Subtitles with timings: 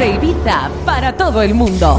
[0.00, 1.98] de Ibiza para todo el mundo.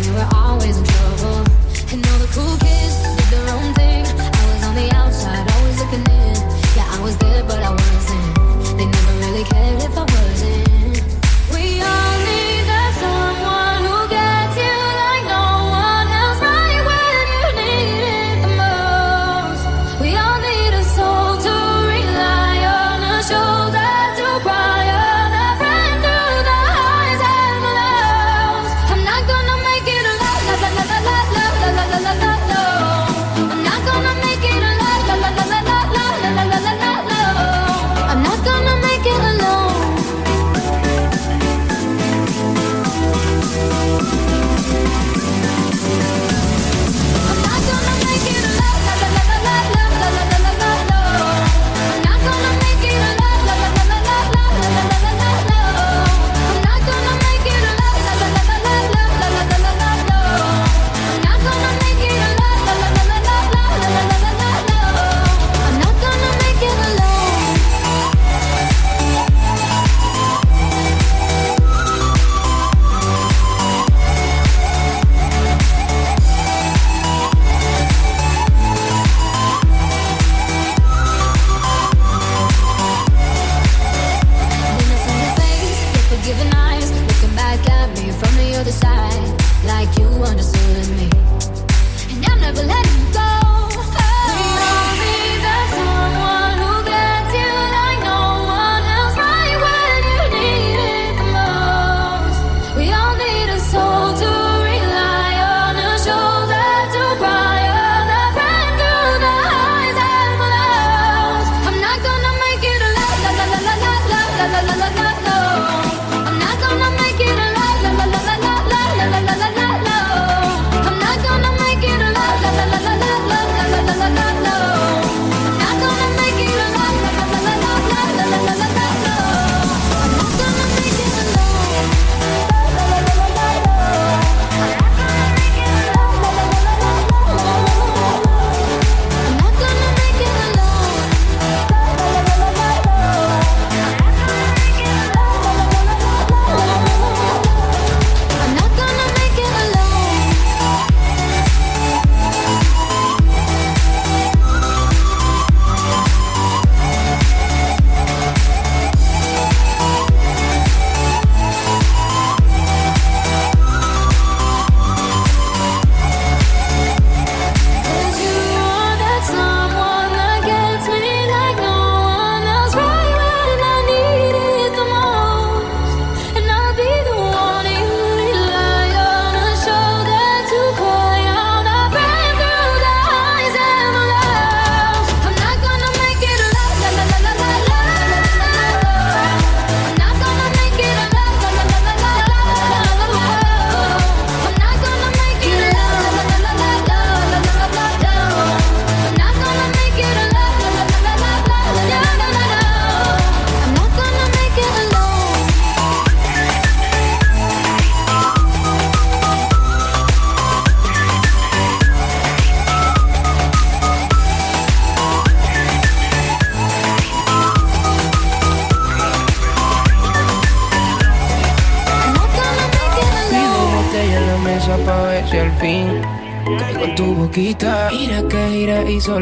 [0.00, 1.44] We were always in trouble
[1.92, 2.67] And all the cool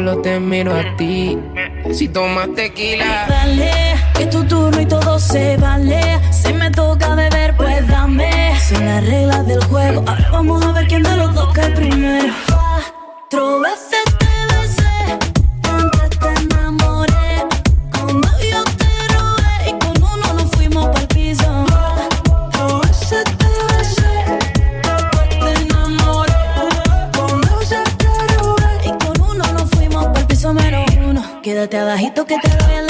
[0.07, 1.37] solo te miro a ti.
[1.91, 3.06] Si tomas tequila
[31.69, 32.86] Quédate abajito que te lo voy a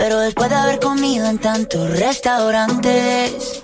[0.00, 3.62] Pero después de haber comido en tantos restaurantes,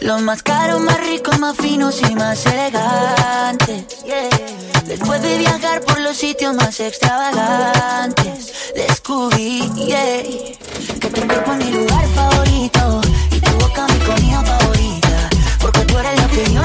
[0.00, 3.84] los más caros, más ricos, más finos y más elegantes.
[4.86, 12.06] Después de viajar por los sitios más extravagantes, descubrí que tu cuerpo es mi lugar
[12.14, 13.00] favorito
[13.32, 15.30] y tu boca mi comida favorita,
[15.60, 16.64] porque tú eres la que yo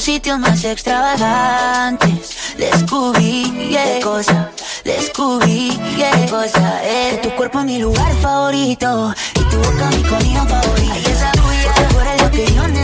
[0.00, 2.30] los sitios más extravagantes.
[2.56, 4.50] Descubrí yeah, cosa,
[4.82, 6.80] descubrí yeah, cosa.
[6.82, 7.18] Eh.
[7.20, 10.94] Que tu cuerpo es mi lugar favorito y tu boca mi comida favorita.
[10.94, 12.79] Ay, esa tuya, tú eres lo que yo necesito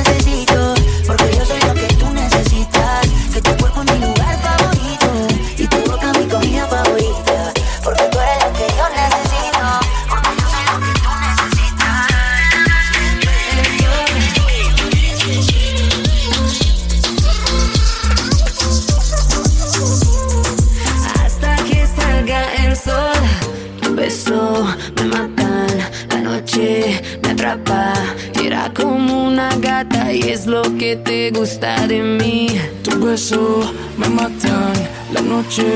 [30.17, 32.47] y es lo que te gusta de mí.
[32.83, 33.61] Tu beso
[33.99, 34.73] me matan,
[35.13, 35.67] la noche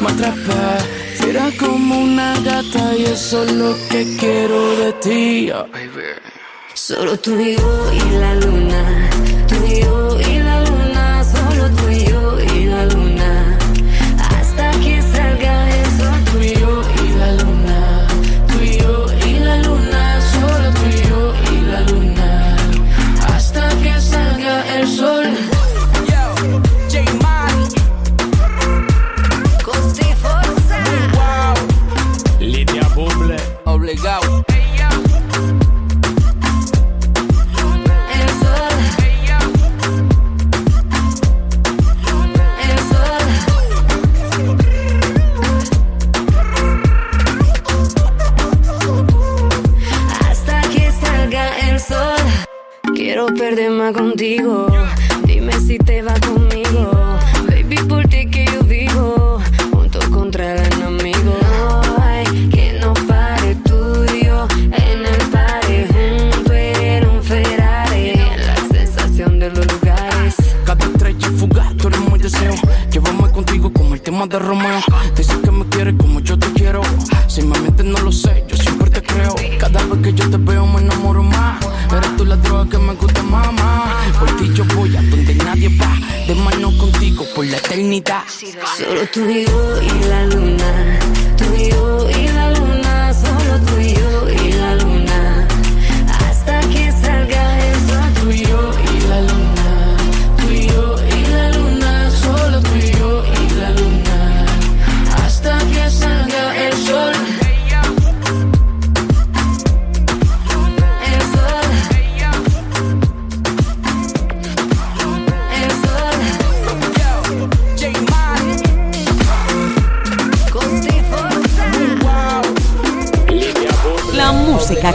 [0.00, 0.78] me atrapa.
[1.18, 5.50] Será como una gata y eso es lo que quiero de ti.
[6.74, 8.73] Solo tú y yo y la luna.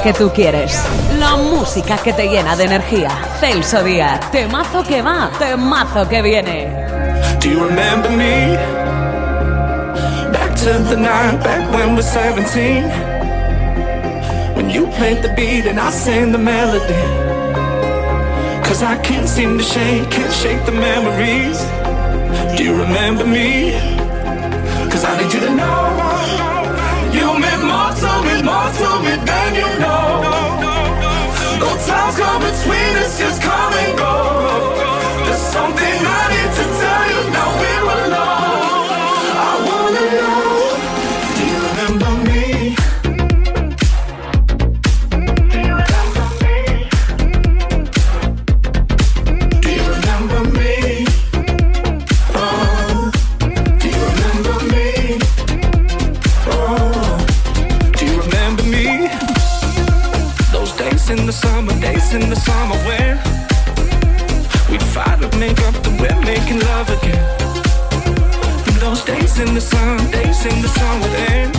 [0.10, 0.82] que tú quieres.
[1.20, 3.10] La música que te llena de energía.
[3.40, 6.68] Celso Díaz, temazo que va, temazo que viene.
[7.40, 8.56] Do you remember me?
[10.32, 12.86] Back to the night, back when we're 17.
[14.56, 16.96] When you played the beat and I sang the melody.
[18.64, 21.60] Cause I can't seem to shake, can't shake the memories.
[22.58, 23.74] Do you remember me?
[24.90, 25.49] Cause I need you to
[32.52, 34.29] between us just come and go.
[70.50, 71.59] sing the song within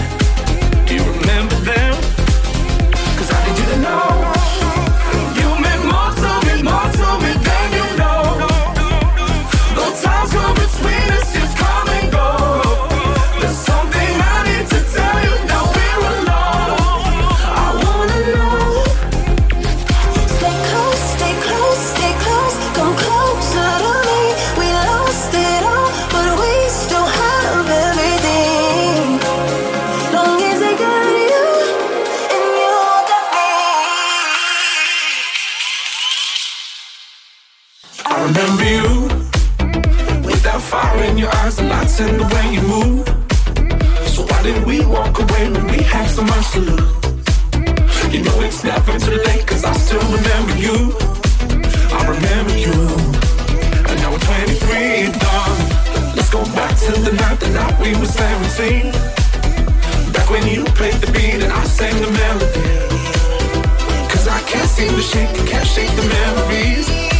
[38.11, 39.07] I remember you
[40.27, 43.07] with that fire in your eyes, the lights and the way you move.
[44.11, 46.91] So why did we walk away when we had so much to lose?
[48.11, 50.91] You know it's never too late, cause I still remember you.
[51.95, 52.75] I remember you.
[53.87, 55.59] And now we're 23 and done.
[56.19, 58.91] Let's go back to the night, the night we were 17.
[60.11, 62.91] Back when you played the beat and I sang the melody.
[64.11, 67.20] Cause I can't seem to shake, can't shake the memories.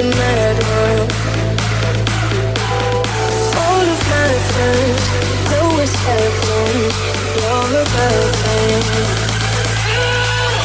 [0.00, 0.56] a mad.
[3.60, 5.04] All of my friends
[5.50, 6.88] know what's happening.
[7.36, 7.84] You're a
[8.42, 8.82] thing.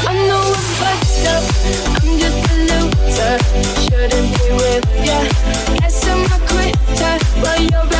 [0.07, 1.43] I know I fucked up.
[2.01, 3.35] I'm just a loser.
[3.83, 5.19] Shouldn't be with ya.
[5.79, 7.94] Guess I'm a quitter while you're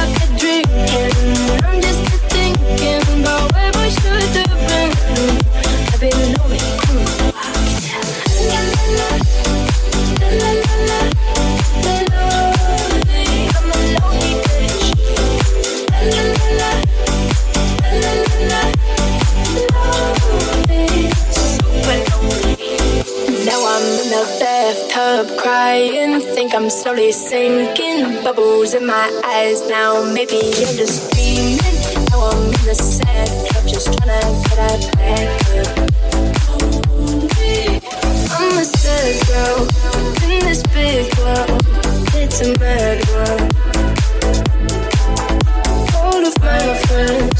[26.65, 28.23] I'm slowly sinking.
[28.23, 30.03] Bubbles in my eyes now.
[30.03, 31.59] Maybe I'm just dreaming.
[32.09, 35.29] Now I'm in the sad cup, just trying to get out back
[35.61, 35.77] up.
[38.31, 39.61] I'm a sad girl
[40.23, 41.61] in this big world.
[42.15, 43.41] It's a mad world.
[45.93, 47.34] All of my friends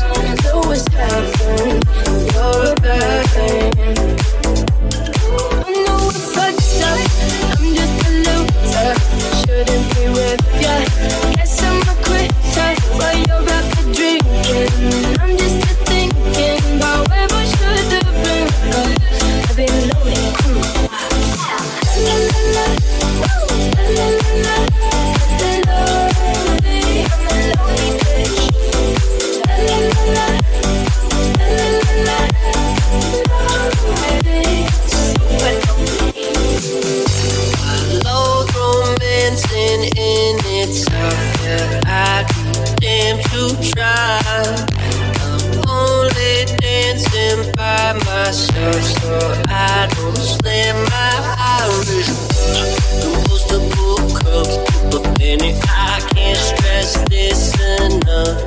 [43.35, 44.19] to try.
[45.19, 49.11] I'm only dancing by myself, so
[49.49, 51.13] I don't slam my
[51.59, 52.09] Irish.
[53.03, 54.55] Compostable cups,
[54.89, 57.41] but penny, I can't stress this
[57.81, 58.39] enough.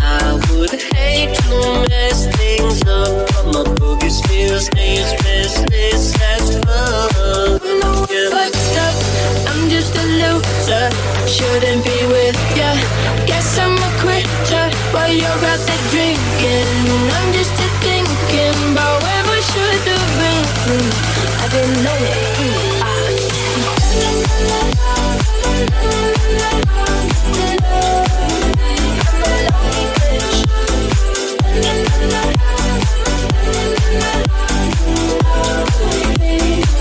[0.00, 7.62] I would hate to mess things up, but my boogie still stays restless as fuck.
[7.82, 8.30] No, Yeah.
[8.34, 8.94] fucked up.
[9.50, 10.86] I'm just a loser.
[11.34, 12.70] Shouldn't be with ya.
[14.94, 16.70] While you're out there drinking.
[17.18, 20.44] I'm just a thinking about where I should have been.
[21.84, 22.14] Lonely
[29.98, 30.44] bitch.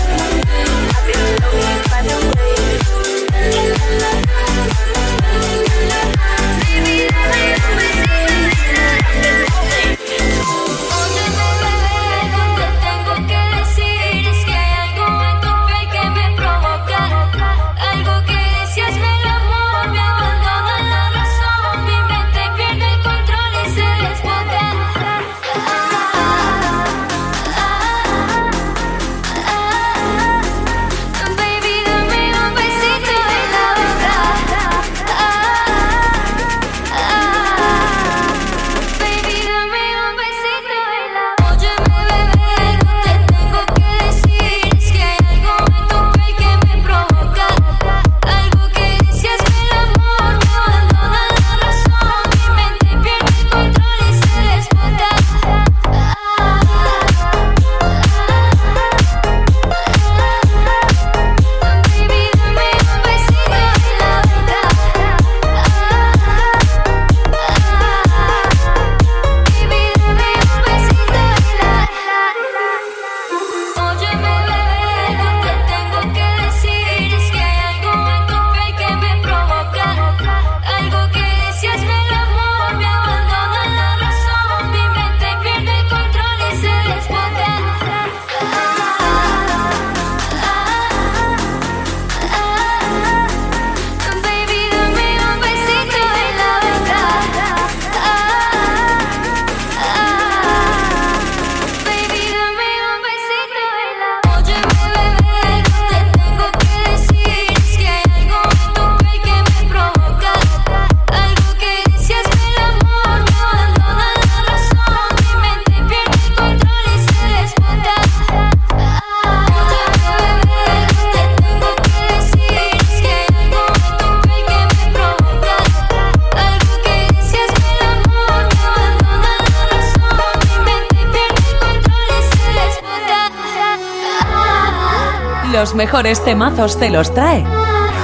[135.59, 137.43] Los mejores temazos te los trae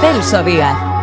[0.02, 0.95] Celso Díaz.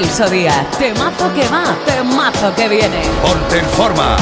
[0.00, 0.66] Celso Díaz.
[0.78, 3.02] Temazo que va, temazo que viene.
[3.20, 4.16] Ponte en forma.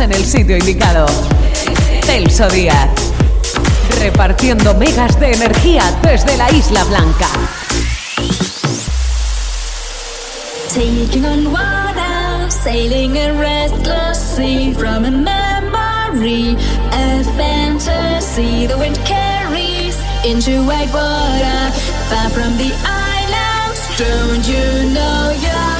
[0.00, 1.06] en el sitio indicado.
[2.04, 2.88] Celso Díaz.
[4.00, 7.26] Repartiendo megas de energía desde la Isla Blanca.
[10.72, 16.56] Taking on water, sailing a restless sea from a memory,
[16.92, 18.66] a fantasy.
[18.66, 21.72] The wind carries into white water,
[22.08, 23.80] far from the islands.
[23.96, 25.77] Don't you know you're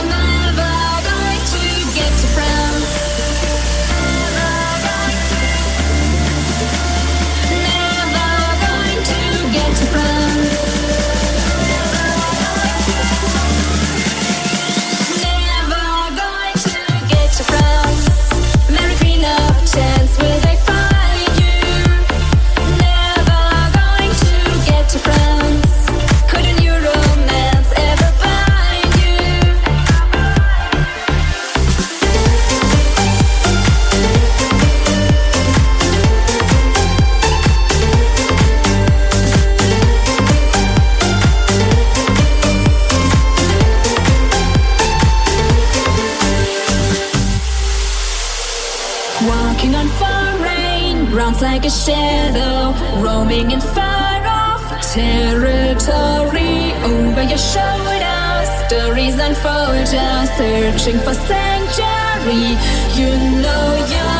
[57.30, 58.72] you showed us.
[58.94, 62.56] reason for just searching for sanctuary.
[62.96, 63.10] You
[63.42, 64.17] know you're.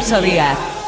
[0.00, 0.79] Celso Díaz.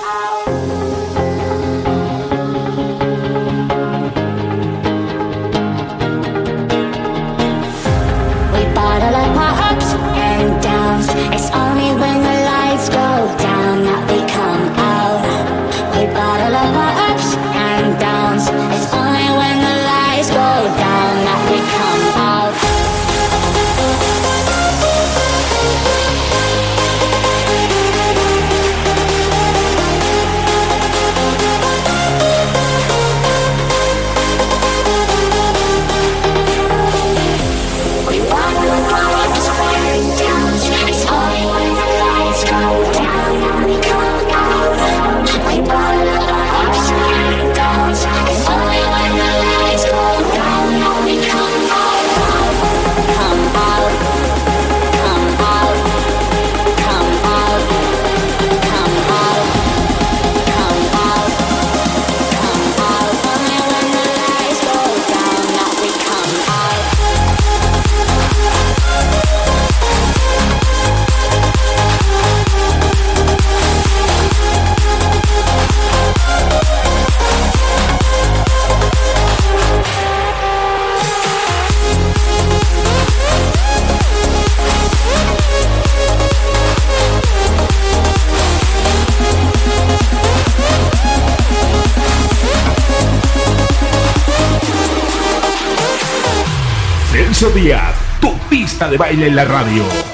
[97.51, 100.12] Díaz, tu pista de baile en la radio.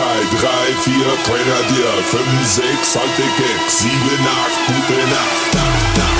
[0.00, 0.48] Polizei, 3,
[0.82, 0.94] 4,
[1.24, 6.19] Grenadier, 5, 6, Halte Kick, 7, 8, gute Nacht, Nacht, Nacht,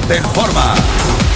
[0.00, 1.27] ponte en forma.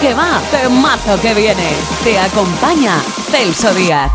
[0.00, 1.74] Que va, temazo que viene.
[2.04, 4.10] Te acompaña Celso Díaz.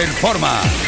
[0.00, 0.79] En forma.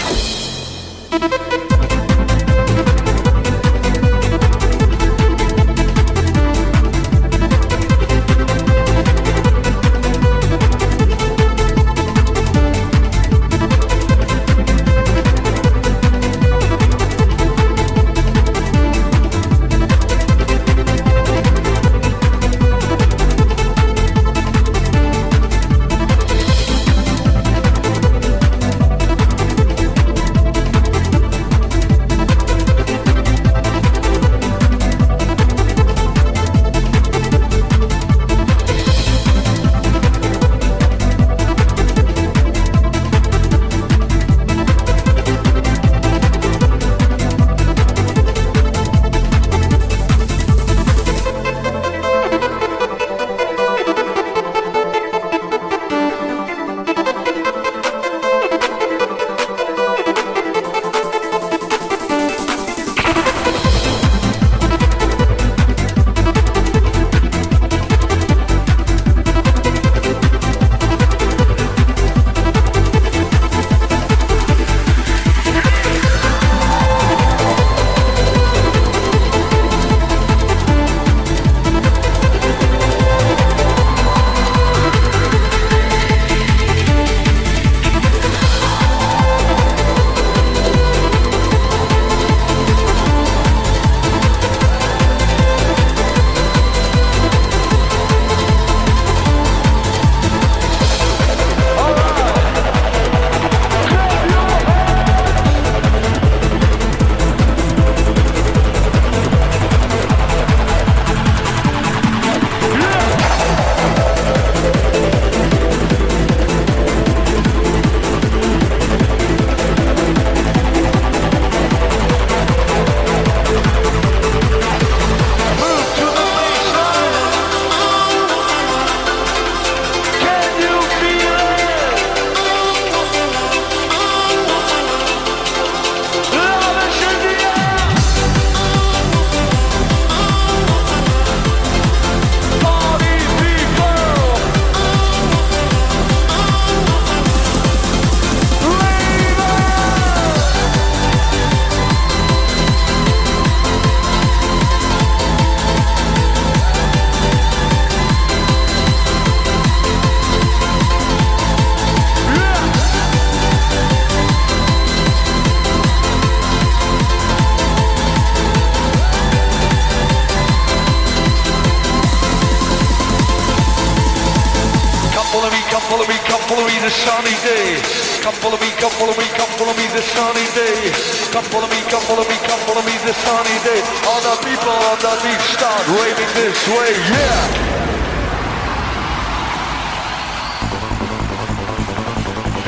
[175.92, 177.76] Follow me, come follow me, this sunny day.
[178.24, 180.88] Come follow me, come follow me, come follow me this sunny day.
[181.36, 183.80] Come follow me, come follow me, come follow me this sunny day.
[184.08, 187.92] All the people on the beach start waving this way, yeah.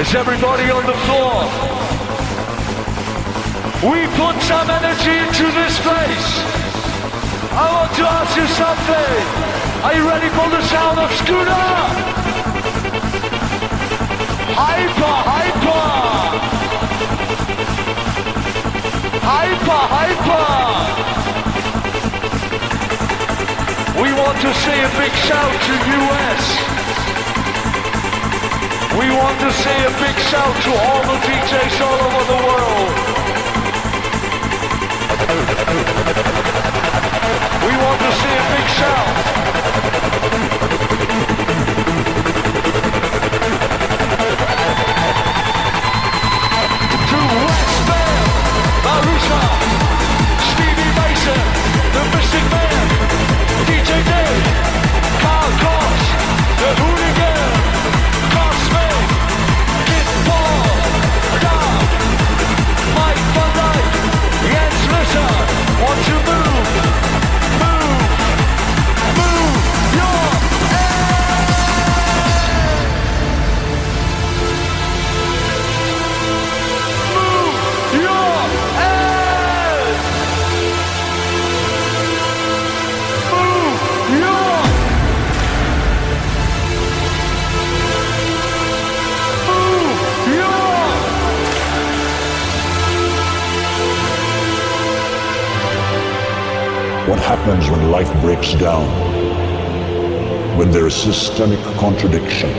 [0.04, 1.48] Is everybody on the floor?
[3.88, 6.28] We put some energy into this place.
[7.56, 9.16] I want to ask you something.
[9.80, 12.33] Are you ready for the sound of Scooter?
[14.56, 15.84] Hyper, hyper!
[19.26, 20.46] Hyper, hyper!
[24.00, 26.44] We want to say a big shout to US.
[28.94, 32.94] We want to say a big shout to all the DJs all over the world.
[37.66, 39.34] We want to see a big shout.
[52.34, 52.73] Mystic Man,
[97.24, 98.86] happens when life breaks down?
[100.58, 102.50] When there is systemic contradiction?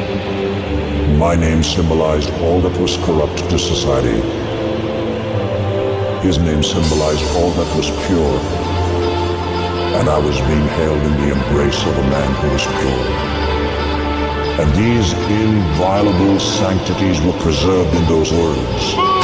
[1.19, 4.19] My name symbolized all that was corrupt to society.
[6.25, 8.37] His name symbolized all that was pure.
[9.99, 13.05] And I was being held in the embrace of a man who was pure.
[14.61, 19.14] And these inviolable sanctities were preserved in those words.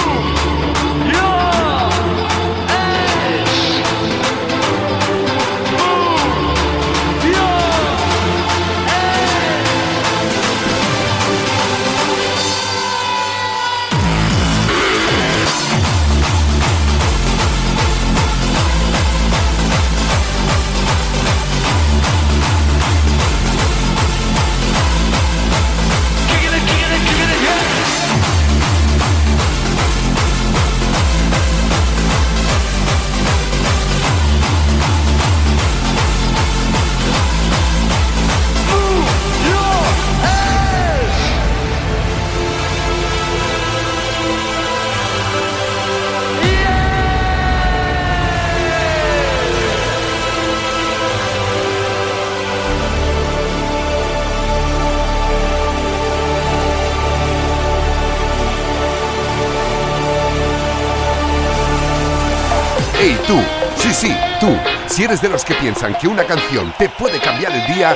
[64.41, 64.57] Tú,
[64.87, 67.95] si eres de los que piensan que una canción te puede cambiar el día,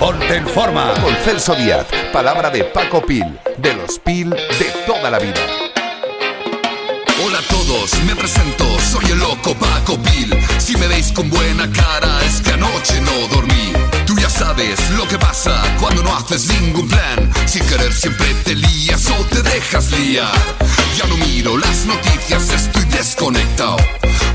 [0.00, 5.10] ponte en forma con Celso Díaz, palabra de Paco Pil, de los Pil de toda
[5.10, 5.40] la vida.
[7.22, 10.34] Hola a todos, me presento, soy el loco Paco Pil.
[10.56, 13.72] Si me veis con buena cara es que anoche no dormí.
[14.06, 17.30] Tú ya sabes lo que pasa cuando no haces ningún plan.
[17.46, 20.32] Sin querer siempre te lías o te dejas liar.
[20.96, 23.76] Ya no miro las noticias, estoy desconectado.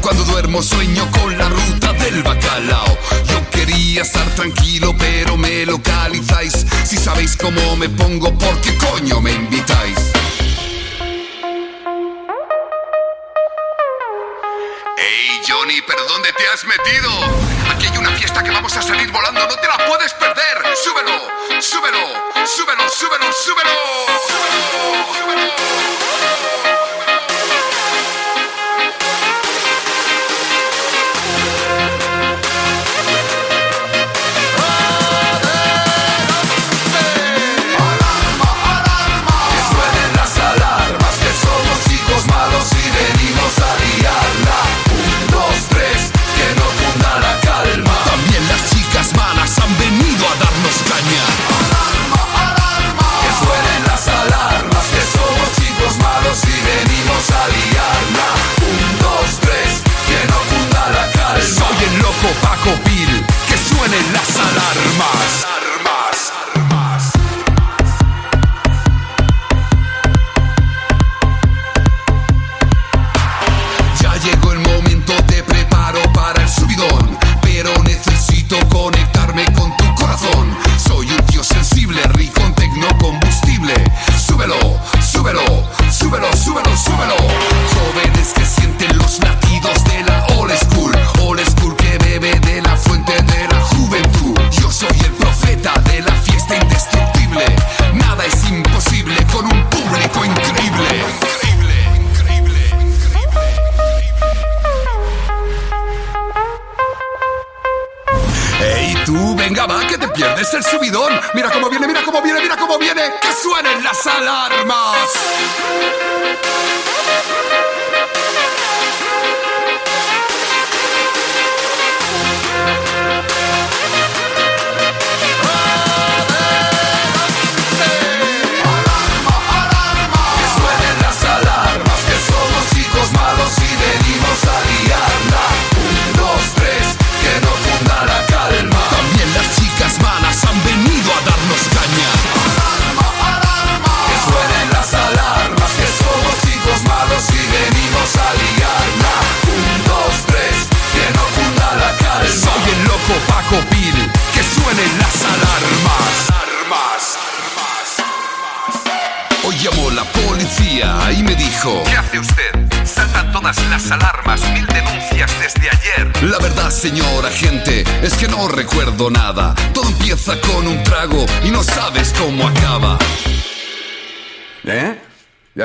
[0.02, 2.98] Cuando duermo sueño con la ruta del bacalao.
[3.28, 6.66] Yo quería estar tranquilo, pero me localizáis.
[6.86, 10.13] Si sabéis cómo me pongo, ¿por qué coño me invitáis?
[15.64, 17.10] Johnny, ¿pero dónde te has metido?
[17.72, 20.58] Aquí hay una fiesta que vamos a salir volando, no te la puedes perder.
[20.76, 21.30] Súbelo,
[21.62, 22.00] súbelo,
[22.46, 23.72] súbelo, súbelo, súbelo.
[25.14, 25.24] Que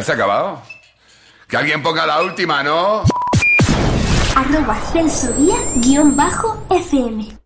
[0.08, 0.62] se ha acabado.
[1.46, 3.02] Que alguien ponga la última, ¿no?
[4.34, 7.37] Arroba Celso Díaz guion bajo FM.